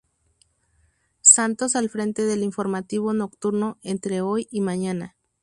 [1.21, 5.15] Santos al frente del informativo nocturno "Entre hoy y mañana".